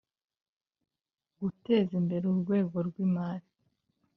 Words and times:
guteza 1.39 1.91
imbere 2.01 2.23
urwego 2.27 2.77
rw'imari, 2.87 3.47